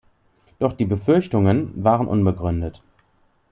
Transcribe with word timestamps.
Doch 0.57 0.73
die 0.73 0.85
Befürchtungen 0.85 1.83
waren 1.83 2.07
unbegründet. 2.07 2.81